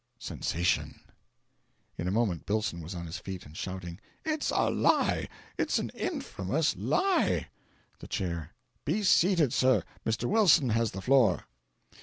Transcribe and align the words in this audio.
(Sensation.) 0.17 0.99
In 1.95 2.07
a 2.07 2.11
moment 2.11 2.47
Billson 2.47 2.81
was 2.81 2.95
on 2.95 3.05
his 3.05 3.19
feet 3.19 3.45
and 3.45 3.55
shouting: 3.55 3.99
"It's 4.25 4.49
a 4.49 4.67
lie! 4.71 5.29
It's 5.59 5.77
an 5.77 5.91
infamous 5.93 6.75
lie!" 6.75 7.49
The 7.99 8.07
Chair. 8.07 8.55
"Be 8.83 9.03
seated, 9.03 9.53
sir! 9.53 9.83
Mr. 10.03 10.27
Wilson 10.27 10.69
has 10.69 10.89
the 10.93 11.03
floor." 11.03 11.45